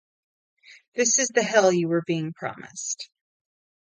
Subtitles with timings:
[0.95, 3.07] This is the hell you were being promised.